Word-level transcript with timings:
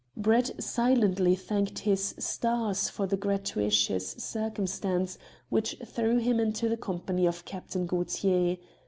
Brett 0.17 0.59
silently 0.63 1.35
thanked 1.35 1.77
his 1.77 2.15
stars 2.17 2.89
for 2.89 3.05
the 3.05 3.15
gratuitous 3.17 4.13
circumstance 4.17 5.19
which 5.49 5.77
threw 5.85 6.17
him 6.17 6.39
into 6.39 6.67
the 6.67 6.75
company 6.75 7.27
of 7.27 7.45
Captain 7.45 7.85
Gaultier. 7.85 8.57